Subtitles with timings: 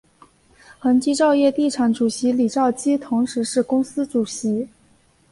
[0.79, 4.67] 恒基兆业地产主席李兆基同时是公司主席。